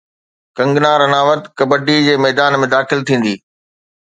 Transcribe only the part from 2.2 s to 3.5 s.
ميدان ۾ داخل ٿيندي